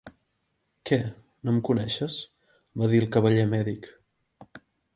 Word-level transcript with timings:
"Què, 0.89 0.97
no 1.01 1.53
em 1.55 1.59
coneixes?" 1.67 2.17
va 2.83 2.91
dir 2.95 3.05
el 3.05 3.09
cavaller 3.17 3.47
mèdic. 3.55 3.89